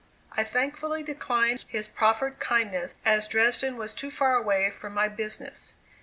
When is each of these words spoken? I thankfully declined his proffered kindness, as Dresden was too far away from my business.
I 0.31 0.43
thankfully 0.43 1.03
declined 1.03 1.63
his 1.67 1.87
proffered 1.87 2.39
kindness, 2.39 2.95
as 3.05 3.27
Dresden 3.27 3.77
was 3.77 3.93
too 3.93 4.09
far 4.09 4.35
away 4.35 4.71
from 4.71 4.95
my 4.95 5.07
business. 5.07 5.73